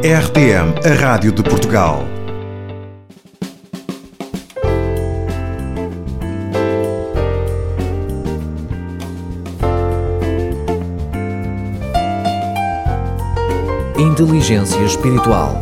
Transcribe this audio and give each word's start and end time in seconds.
RTM, 0.00 0.74
a 0.88 0.94
Rádio 0.94 1.32
de 1.32 1.42
Portugal. 1.42 2.04
Inteligência 13.98 14.78
Espiritual. 14.82 15.60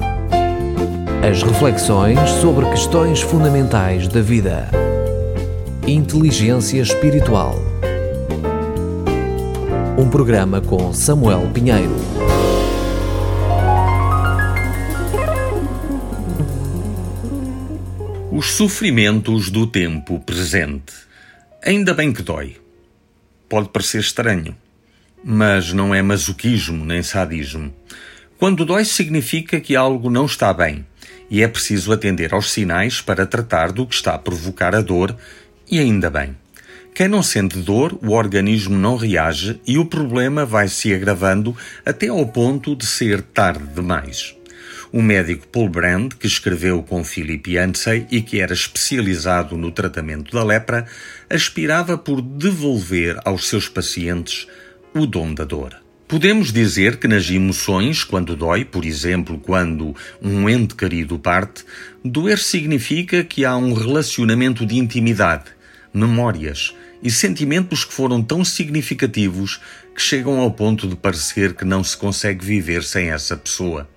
As 1.27 1.43
reflexões 1.43 2.21
sobre 2.43 2.67
questões 2.67 3.23
fundamentais 3.23 4.07
da 4.07 4.21
vida. 4.21 4.69
Inteligência 5.87 6.83
Espiritual. 6.83 7.57
Um 9.97 10.11
programa 10.11 10.61
com 10.61 10.93
Samuel 10.93 11.49
Pinheiro. 11.55 12.16
Os 18.39 18.53
sofrimentos 18.53 19.49
do 19.49 19.67
tempo 19.67 20.21
presente. 20.21 20.93
Ainda 21.65 21.95
bem 21.95 22.13
que 22.13 22.21
dói. 22.21 22.59
Pode 23.49 23.71
parecer 23.71 24.03
estranho, 24.03 24.55
mas 25.25 25.73
não 25.73 25.95
é 25.95 26.03
masoquismo 26.03 26.85
nem 26.85 27.03
sadismo. 27.03 27.75
Quando 28.37 28.67
dói 28.67 28.85
significa 28.85 29.59
que 29.59 29.75
algo 29.75 30.11
não 30.11 30.27
está 30.27 30.53
bem 30.53 30.85
e 31.31 31.43
é 31.43 31.49
preciso 31.49 31.91
atender 31.95 32.35
aos 32.35 32.51
sinais 32.53 33.01
para 33.01 33.25
tratar 33.25 33.73
do 33.73 33.87
que 33.87 33.95
está 33.95 34.15
a 34.15 34.19
provocar 34.19 34.75
a 34.75 34.83
dor, 34.83 35.17
e 35.71 35.79
ainda 35.79 36.11
bem. 36.11 36.37
Quem 36.95 37.09
não 37.09 37.23
sente 37.23 37.57
dor, 37.61 37.99
o 38.03 38.13
organismo 38.13 38.77
não 38.77 38.97
reage 38.97 39.59
e 39.67 39.79
o 39.79 39.87
problema 39.87 40.45
vai 40.45 40.69
se 40.69 40.93
agravando 40.93 41.57
até 41.87 42.09
ao 42.09 42.27
ponto 42.27 42.77
de 42.77 42.85
ser 42.85 43.23
tarde 43.23 43.65
demais. 43.75 44.37
O 44.93 45.03
médico 45.03 45.49
Paul 45.49 45.69
Brand, 45.69 46.13
que 46.13 46.27
escreveu 46.27 46.83
com 46.83 47.03
Philip 47.03 47.51
Yancey 47.51 48.07
e 48.11 48.23
que 48.23 48.41
era 48.41 48.55
especializado 48.55 49.57
no 49.57 49.73
tratamento 49.73 50.33
da 50.33 50.45
lepra, 50.45 50.87
aspirava 51.29 51.99
por 51.99 52.23
devolver 52.23 53.19
aos 53.25 53.49
seus 53.49 53.69
pacientes 53.69 54.47
o 54.95 55.05
dom 55.05 55.35
da 55.35 55.45
dor. 55.45 55.77
Podemos 56.09 56.53
dizer 56.53 56.99
que 56.99 57.09
nas 57.09 57.29
emoções, 57.29 58.05
quando 58.05 58.37
dói, 58.37 58.65
por 58.65 58.85
exemplo, 58.85 59.41
quando 59.41 59.95
um 60.23 60.49
ente 60.49 60.77
querido 60.77 61.19
parte, 61.19 61.65
doer 62.05 62.39
significa 62.39 63.25
que 63.25 63.45
há 63.45 63.57
um 63.57 63.73
relacionamento 63.73 64.65
de 64.65 64.77
intimidade, 64.77 65.47
memórias 65.93 66.73
e 67.03 67.11
sentimentos 67.11 67.85
que 67.85 67.93
foram 67.93 68.23
tão 68.23 68.45
significativos 68.45 69.61
que 69.97 70.01
chegam 70.01 70.39
ao 70.39 70.53
ponto 70.53 70.87
de 70.87 70.95
parecer 70.95 71.55
que 71.55 71.65
não 71.65 71.83
se 71.83 71.97
consegue 71.97 72.45
viver 72.45 72.85
sem 72.85 73.11
essa 73.11 73.37
pessoa. 73.37 73.89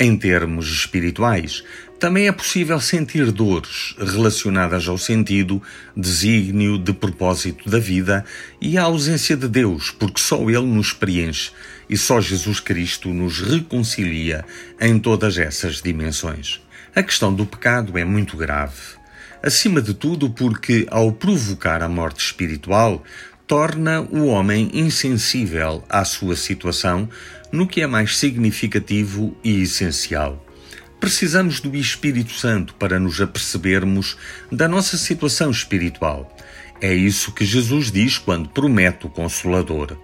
Em 0.00 0.16
termos 0.16 0.68
espirituais, 0.68 1.64
também 1.98 2.28
é 2.28 2.32
possível 2.32 2.80
sentir 2.80 3.32
dores 3.32 3.96
relacionadas 3.98 4.86
ao 4.86 4.96
sentido, 4.96 5.60
desígnio, 5.96 6.78
de 6.78 6.92
propósito 6.92 7.68
da 7.68 7.80
vida 7.80 8.24
e 8.60 8.78
à 8.78 8.84
ausência 8.84 9.36
de 9.36 9.48
Deus, 9.48 9.90
porque 9.90 10.20
só 10.20 10.48
Ele 10.48 10.66
nos 10.66 10.92
preenche 10.92 11.50
e 11.90 11.96
só 11.96 12.20
Jesus 12.20 12.60
Cristo 12.60 13.08
nos 13.08 13.40
reconcilia 13.40 14.44
em 14.80 15.00
todas 15.00 15.36
essas 15.36 15.82
dimensões. 15.82 16.60
A 16.94 17.02
questão 17.02 17.34
do 17.34 17.44
pecado 17.44 17.98
é 17.98 18.04
muito 18.04 18.36
grave. 18.36 18.96
Acima 19.42 19.82
de 19.82 19.94
tudo, 19.94 20.30
porque, 20.30 20.86
ao 20.90 21.10
provocar 21.10 21.82
a 21.82 21.88
morte 21.88 22.24
espiritual, 22.24 23.02
torna 23.48 24.02
o 24.02 24.26
homem 24.26 24.70
insensível 24.74 25.82
à 25.88 26.04
sua 26.04 26.36
situação 26.36 27.08
no 27.50 27.66
que 27.66 27.80
é 27.80 27.86
mais 27.86 28.16
significativo 28.16 29.36
e 29.42 29.62
essencial. 29.62 30.44
Precisamos 31.00 31.60
do 31.60 31.74
Espírito 31.76 32.32
Santo 32.32 32.74
para 32.74 32.98
nos 32.98 33.20
apercebermos 33.20 34.16
da 34.50 34.66
nossa 34.66 34.96
situação 34.96 35.50
espiritual. 35.50 36.36
É 36.80 36.92
isso 36.94 37.32
que 37.32 37.44
Jesus 37.44 37.90
diz 37.90 38.18
quando 38.18 38.48
promete 38.48 39.06
o 39.06 39.10
Consolador. 39.10 39.96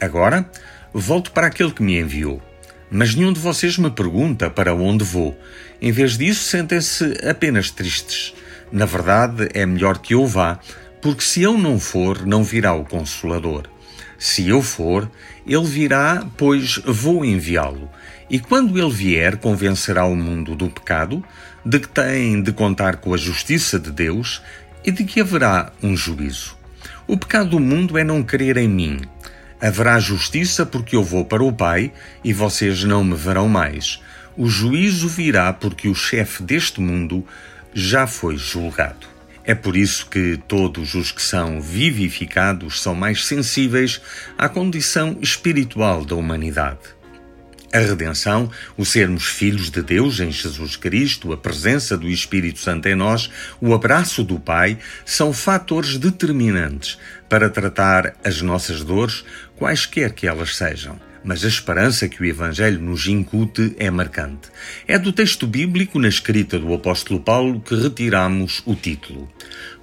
Agora, 0.00 0.50
volto 0.92 1.30
para 1.30 1.46
aquele 1.46 1.70
que 1.70 1.82
me 1.82 1.98
enviou. 1.98 2.42
Mas 2.90 3.14
nenhum 3.14 3.32
de 3.32 3.40
vocês 3.40 3.78
me 3.78 3.90
pergunta 3.90 4.50
para 4.50 4.74
onde 4.74 5.04
vou. 5.04 5.38
Em 5.80 5.90
vez 5.90 6.16
disso, 6.18 6.44
sentem-se 6.44 7.04
apenas 7.28 7.70
tristes. 7.70 8.34
Na 8.70 8.86
verdade, 8.86 9.48
é 9.54 9.64
melhor 9.64 9.98
que 9.98 10.14
eu 10.14 10.26
vá, 10.26 10.58
porque 11.00 11.22
se 11.22 11.42
eu 11.42 11.56
não 11.58 11.78
for, 11.78 12.24
não 12.26 12.44
virá 12.44 12.72
o 12.74 12.84
Consolador. 12.84 13.73
Se 14.24 14.48
eu 14.48 14.62
for, 14.62 15.10
ele 15.46 15.66
virá, 15.66 16.26
pois 16.38 16.80
vou 16.86 17.26
enviá-lo. 17.26 17.90
E 18.30 18.38
quando 18.38 18.78
ele 18.78 18.90
vier, 18.90 19.36
convencerá 19.36 20.06
o 20.06 20.16
mundo 20.16 20.56
do 20.56 20.70
pecado, 20.70 21.22
de 21.62 21.78
que 21.78 21.88
tem 21.88 22.40
de 22.40 22.50
contar 22.50 22.96
com 22.96 23.12
a 23.12 23.18
justiça 23.18 23.78
de 23.78 23.90
Deus 23.90 24.40
e 24.82 24.90
de 24.90 25.04
que 25.04 25.20
haverá 25.20 25.70
um 25.82 25.94
juízo. 25.94 26.56
O 27.06 27.18
pecado 27.18 27.50
do 27.50 27.60
mundo 27.60 27.98
é 27.98 28.02
não 28.02 28.22
crer 28.22 28.56
em 28.56 28.66
mim. 28.66 29.02
Haverá 29.60 30.00
justiça 30.00 30.64
porque 30.64 30.96
eu 30.96 31.04
vou 31.04 31.26
para 31.26 31.44
o 31.44 31.52
Pai 31.52 31.92
e 32.24 32.32
vocês 32.32 32.82
não 32.82 33.04
me 33.04 33.14
verão 33.14 33.46
mais. 33.46 34.00
O 34.38 34.48
juízo 34.48 35.06
virá 35.06 35.52
porque 35.52 35.86
o 35.86 35.94
chefe 35.94 36.42
deste 36.42 36.80
mundo 36.80 37.26
já 37.74 38.06
foi 38.06 38.38
julgado. 38.38 39.13
É 39.46 39.54
por 39.54 39.76
isso 39.76 40.06
que 40.06 40.40
todos 40.48 40.94
os 40.94 41.12
que 41.12 41.20
são 41.20 41.60
vivificados 41.60 42.80
são 42.80 42.94
mais 42.94 43.26
sensíveis 43.26 44.00
à 44.38 44.48
condição 44.48 45.18
espiritual 45.20 46.04
da 46.04 46.14
humanidade. 46.14 46.80
A 47.70 47.78
redenção, 47.78 48.50
o 48.76 48.84
sermos 48.84 49.26
filhos 49.26 49.68
de 49.68 49.82
Deus 49.82 50.20
em 50.20 50.30
Jesus 50.30 50.76
Cristo, 50.76 51.32
a 51.32 51.36
presença 51.36 51.98
do 51.98 52.08
Espírito 52.08 52.60
Santo 52.60 52.88
em 52.88 52.94
nós, 52.94 53.28
o 53.60 53.74
abraço 53.74 54.22
do 54.22 54.38
Pai, 54.38 54.78
são 55.04 55.32
fatores 55.32 55.98
determinantes 55.98 56.96
para 57.28 57.50
tratar 57.50 58.14
as 58.24 58.40
nossas 58.40 58.82
dores, 58.82 59.24
quaisquer 59.56 60.12
que 60.12 60.26
elas 60.26 60.56
sejam 60.56 60.98
mas 61.24 61.44
a 61.44 61.48
esperança 61.48 62.08
que 62.08 62.22
o 62.22 62.24
Evangelho 62.26 62.80
nos 62.80 63.08
incute 63.08 63.74
é 63.78 63.90
marcante. 63.90 64.48
É 64.86 64.98
do 64.98 65.12
texto 65.12 65.46
bíblico, 65.46 65.98
na 65.98 66.08
escrita 66.08 66.58
do 66.58 66.72
apóstolo 66.74 67.18
Paulo, 67.18 67.60
que 67.60 67.74
retiramos 67.74 68.62
o 68.66 68.74
título. 68.74 69.28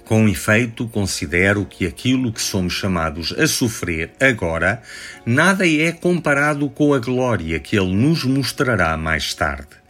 Com 0.04 0.28
efeito, 0.28 0.86
considero 0.88 1.64
que 1.64 1.86
aquilo 1.86 2.32
que 2.32 2.40
somos 2.40 2.72
chamados 2.72 3.34
a 3.36 3.46
sofrer 3.46 4.12
agora, 4.20 4.82
nada 5.26 5.66
é 5.66 5.90
comparado 5.90 6.68
com 6.70 6.94
a 6.94 6.98
glória 6.98 7.58
que 7.58 7.76
ele 7.76 7.92
nos 7.92 8.24
mostrará 8.24 8.96
mais 8.96 9.34
tarde. 9.34 9.82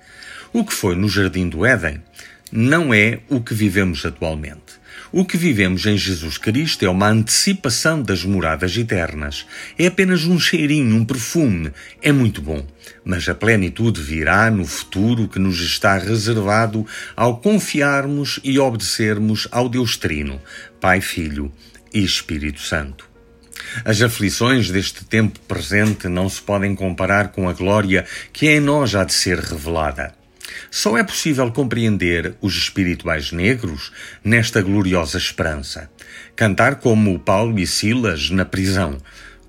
O 0.52 0.64
que 0.64 0.72
foi 0.72 0.94
no 0.94 1.08
jardim 1.08 1.48
do 1.48 1.64
Éden 1.66 2.02
não 2.50 2.92
é 2.92 3.20
o 3.28 3.40
que 3.40 3.54
vivemos 3.54 4.04
atualmente. 4.04 4.81
O 5.10 5.24
que 5.24 5.36
vivemos 5.36 5.84
em 5.86 5.96
Jesus 5.96 6.38
Cristo 6.38 6.84
é 6.84 6.88
uma 6.88 7.08
antecipação 7.08 8.02
das 8.02 8.24
moradas 8.24 8.76
eternas. 8.76 9.46
É 9.78 9.86
apenas 9.86 10.24
um 10.24 10.38
cheirinho, 10.38 10.96
um 10.96 11.04
perfume. 11.04 11.70
É 12.00 12.10
muito 12.10 12.40
bom. 12.40 12.66
Mas 13.04 13.28
a 13.28 13.34
plenitude 13.34 14.00
virá 14.00 14.50
no 14.50 14.64
futuro 14.64 15.28
que 15.28 15.38
nos 15.38 15.60
está 15.60 15.98
reservado 15.98 16.86
ao 17.14 17.38
confiarmos 17.38 18.40
e 18.42 18.58
obedecermos 18.58 19.46
ao 19.50 19.68
Deus 19.68 19.96
Trino, 19.96 20.40
Pai, 20.80 21.00
Filho 21.00 21.52
e 21.92 22.02
Espírito 22.02 22.60
Santo. 22.60 23.12
As 23.84 24.00
aflições 24.00 24.70
deste 24.70 25.04
tempo 25.04 25.38
presente 25.40 26.08
não 26.08 26.28
se 26.28 26.40
podem 26.40 26.74
comparar 26.74 27.28
com 27.28 27.48
a 27.48 27.52
glória 27.52 28.04
que 28.32 28.48
em 28.48 28.60
nós 28.60 28.94
há 28.94 29.04
de 29.04 29.12
ser 29.12 29.38
revelada. 29.38 30.21
Só 30.70 30.96
é 30.96 31.04
possível 31.04 31.50
compreender 31.50 32.34
os 32.40 32.56
espirituais 32.56 33.32
negros 33.32 33.92
nesta 34.24 34.62
gloriosa 34.62 35.18
esperança. 35.18 35.90
Cantar 36.34 36.76
como 36.76 37.18
Paulo 37.18 37.58
e 37.58 37.66
Silas 37.66 38.30
na 38.30 38.44
prisão, 38.44 38.98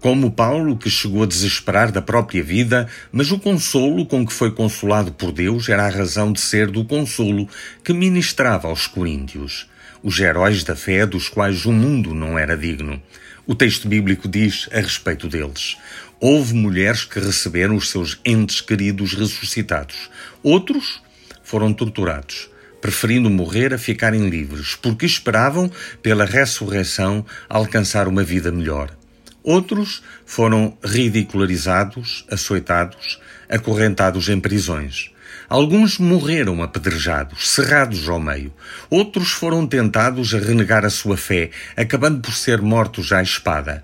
como 0.04 0.30
Paulo 0.30 0.76
que 0.76 0.90
chegou 0.90 1.24
a 1.24 1.26
desesperar 1.26 1.90
da 1.90 2.02
própria 2.02 2.44
vida, 2.44 2.90
mas 3.10 3.32
o 3.32 3.40
consolo 3.40 4.06
com 4.06 4.26
que 4.26 4.34
foi 4.34 4.52
consolado 4.52 5.14
por 5.14 5.32
Deus 5.32 5.70
era 5.70 5.86
a 5.86 5.90
razão 5.90 6.34
de 6.34 6.42
ser 6.42 6.70
do 6.70 6.84
consolo 6.84 7.48
que 7.82 7.94
ministrava 7.94 8.68
aos 8.68 8.86
coríntios, 8.86 9.70
os 10.04 10.20
heróis 10.20 10.62
da 10.66 10.76
fé 10.76 11.06
dos 11.06 11.30
quais 11.30 11.66
o 11.66 11.72
mundo 11.72 12.14
não 12.14 12.38
era 12.38 12.58
digno. 12.58 13.02
O 13.48 13.56
texto 13.56 13.88
bíblico 13.88 14.28
diz 14.28 14.70
a 14.74 14.82
respeito 14.82 15.30
deles: 15.30 15.78
Houve 16.26 16.54
mulheres 16.54 17.04
que 17.04 17.20
receberam 17.20 17.76
os 17.76 17.90
seus 17.90 18.18
entes 18.24 18.62
queridos 18.62 19.14
ressuscitados. 19.14 20.10
Outros 20.42 21.02
foram 21.44 21.74
torturados, 21.74 22.50
preferindo 22.80 23.30
morrer 23.30 23.74
a 23.74 23.78
ficarem 23.78 24.30
livres, 24.30 24.74
porque 24.74 25.06
esperavam, 25.06 25.70
pela 26.02 26.24
ressurreição, 26.24 27.26
alcançar 27.50 28.08
uma 28.08 28.24
vida 28.24 28.54
melhor. 28.54 28.96
Outros 29.44 30.02
foram 30.26 30.78
ridicularizados, 30.82 32.26
açoitados, 32.32 33.20
acorrentados 33.50 34.30
em 34.30 34.40
prisões. 34.40 35.12
Alguns 35.50 35.98
morreram 35.98 36.64
apedrejados, 36.64 37.50
cerrados 37.50 38.08
ao 38.08 38.22
meio. 38.22 38.54
Outros 38.90 39.32
foram 39.32 39.68
tentados 39.68 40.34
a 40.34 40.40
renegar 40.40 40.86
a 40.86 40.90
sua 40.90 41.18
fé, 41.18 41.50
acabando 41.76 42.22
por 42.22 42.34
ser 42.34 42.62
mortos 42.62 43.12
à 43.12 43.22
espada. 43.22 43.84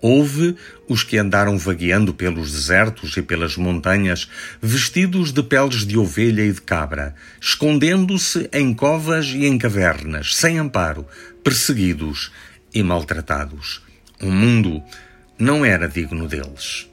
Houve 0.00 0.56
os 0.88 1.02
que 1.02 1.18
andaram 1.18 1.58
vagueando 1.58 2.14
pelos 2.14 2.52
desertos 2.52 3.16
e 3.16 3.22
pelas 3.22 3.56
montanhas, 3.56 4.30
vestidos 4.62 5.32
de 5.32 5.42
peles 5.42 5.86
de 5.86 5.98
ovelha 5.98 6.42
e 6.42 6.52
de 6.52 6.60
cabra, 6.60 7.14
escondendo-se 7.40 8.48
em 8.52 8.72
covas 8.72 9.26
e 9.26 9.44
em 9.46 9.58
cavernas, 9.58 10.36
sem 10.36 10.58
amparo, 10.58 11.04
perseguidos 11.42 12.30
e 12.72 12.82
maltratados. 12.82 13.82
O 14.22 14.30
mundo 14.30 14.82
não 15.38 15.64
era 15.64 15.88
digno 15.88 16.28
deles. 16.28 16.88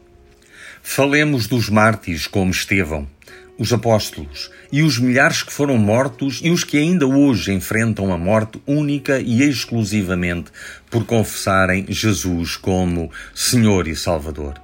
Falemos 0.81 1.47
dos 1.47 1.69
mártires 1.69 2.27
como 2.27 2.51
Estevão, 2.51 3.07
os 3.57 3.71
apóstolos 3.71 4.51
e 4.71 4.83
os 4.83 4.97
milhares 4.97 5.43
que 5.43 5.53
foram 5.53 5.77
mortos 5.77 6.39
e 6.43 6.49
os 6.49 6.63
que 6.63 6.77
ainda 6.77 7.07
hoje 7.07 7.53
enfrentam 7.53 8.11
a 8.13 8.17
morte 8.17 8.61
única 8.67 9.19
e 9.19 9.41
exclusivamente 9.43 10.51
por 10.89 11.05
confessarem 11.05 11.85
Jesus 11.87 12.57
como 12.57 13.11
Senhor 13.33 13.87
e 13.87 13.95
Salvador. 13.95 14.55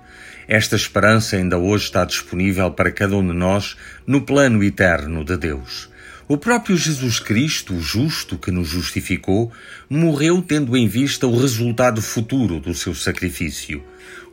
Esta 0.47 0.75
esperança 0.75 1.37
ainda 1.37 1.57
hoje 1.57 1.85
está 1.85 2.03
disponível 2.03 2.71
para 2.71 2.91
cada 2.91 3.15
um 3.15 3.25
de 3.25 3.33
nós 3.33 3.77
no 4.05 4.21
plano 4.21 4.63
eterno 4.63 5.23
de 5.23 5.37
Deus. 5.37 5.89
O 6.27 6.37
próprio 6.37 6.77
Jesus 6.77 7.19
Cristo, 7.19 7.73
o 7.73 7.81
justo 7.81 8.37
que 8.37 8.51
nos 8.51 8.67
justificou, 8.67 9.51
morreu 9.89 10.41
tendo 10.41 10.75
em 10.77 10.87
vista 10.87 11.27
o 11.27 11.37
resultado 11.37 12.01
futuro 12.01 12.59
do 12.59 12.73
seu 12.73 12.95
sacrifício. 12.95 13.83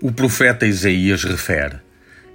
O 0.01 0.13
profeta 0.13 0.67
Isaías 0.67 1.25
refere: 1.25 1.77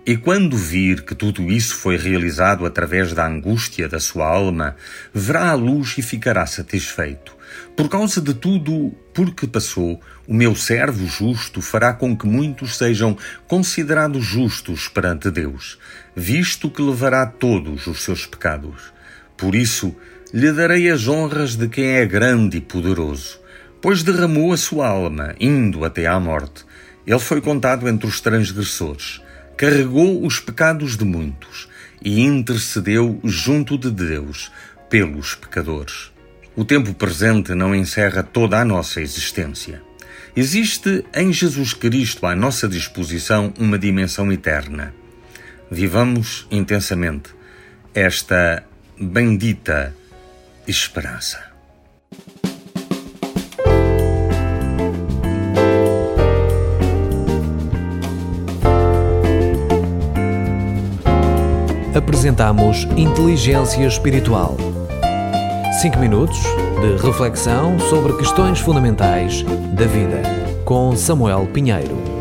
e 0.06 0.18
quando 0.18 0.58
vir 0.58 1.04
que 1.04 1.16
tudo 1.16 1.50
isso 1.50 1.76
foi 1.76 1.96
realizado 1.96 2.66
através 2.66 3.14
da 3.14 3.26
angústia 3.26 3.88
da 3.88 4.02
sua 4.02 4.28
alma, 4.28 4.76
verá 5.14 5.50
a 5.50 5.54
luz 5.54 5.98
e 5.98 6.02
ficará 6.02 6.46
satisfeito. 6.46 7.34
Por 7.74 7.88
causa 7.88 8.20
de 8.20 8.34
tudo 8.34 8.94
por 9.14 9.34
que 9.34 9.48
passou, 9.48 10.02
o 10.28 10.34
meu 10.34 10.56
servo 10.56 11.08
justo 11.08 11.62
fará 11.62 11.94
com 11.94 12.18
que 12.18 12.28
muitos 12.28 12.76
sejam 12.76 13.18
considerados 13.48 14.26
justos 14.26 14.90
perante 14.90 15.32
Deus, 15.32 15.80
visto 16.14 16.70
que 16.70 16.82
levará 16.82 17.26
todos 17.26 17.88
os 17.88 18.04
seus 18.04 18.26
pecados. 18.26 18.92
Por 19.38 19.56
isso, 19.56 19.96
lhe 20.34 20.52
darei 20.52 20.90
as 20.90 21.08
honras 21.08 21.56
de 21.56 21.70
quem 21.70 21.86
é 21.86 22.06
grande 22.06 22.58
e 22.58 22.62
poderoso, 22.62 23.40
pois 23.82 24.04
derramou 24.04 24.52
a 24.52 24.58
sua 24.58 24.88
alma, 24.88 25.34
indo 25.40 25.86
até 25.86 26.08
à 26.08 26.20
morte. 26.20 26.66
Ele 27.08 27.20
foi 27.20 27.40
contado 27.40 27.88
entre 27.88 28.08
os 28.08 28.20
transgressores 28.20 29.22
carregou 29.58 30.26
os 30.26 30.40
pecados 30.40 30.98
de 30.98 31.06
muitos 31.06 31.68
e 32.04 32.22
intercedeu 32.22 33.20
junto 33.24 33.78
de 33.78 33.90
Deus 33.90 34.52
pelos 34.90 35.36
pecadores. 35.36 36.12
O 36.56 36.64
tempo 36.64 36.94
presente 36.94 37.56
não 37.56 37.74
encerra 37.74 38.22
toda 38.22 38.60
a 38.60 38.66
nossa 38.66 39.02
existência. 39.02 39.82
Existe 40.36 41.06
em 41.14 41.32
Jesus 41.32 41.74
Cristo 41.74 42.26
à 42.26 42.36
nossa 42.36 42.68
disposição 42.68 43.54
uma 43.58 43.78
dimensão 43.78 44.32
eterna. 44.32 44.94
Vivamos 45.70 46.48
intensamente 46.52 47.30
esta 47.94 48.64
bendita 49.00 49.96
esperança. 50.68 51.53
Apresentamos 62.24 62.88
Inteligência 62.96 63.86
Espiritual. 63.86 64.56
5 65.82 66.00
minutos 66.00 66.40
de 66.80 67.06
reflexão 67.06 67.78
sobre 67.78 68.14
questões 68.14 68.62
fundamentais 68.62 69.44
da 69.74 69.86
vida, 69.86 70.22
com 70.64 70.96
Samuel 70.96 71.50
Pinheiro. 71.52 72.13